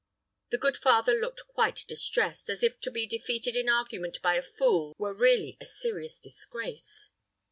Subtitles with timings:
[0.49, 4.41] The good father looked quite distressed, as if to be defeated in argument by a
[4.41, 7.11] fool were really a serious disgrace.